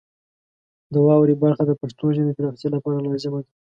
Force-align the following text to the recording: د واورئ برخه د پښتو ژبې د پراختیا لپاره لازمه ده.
د 0.93 0.95
واورئ 1.05 1.35
برخه 1.43 1.63
د 1.67 1.71
پښتو 1.81 2.05
ژبې 2.15 2.25
د 2.27 2.31
پراختیا 2.37 2.69
لپاره 2.75 3.03
لازمه 3.07 3.39
ده. 3.43 3.51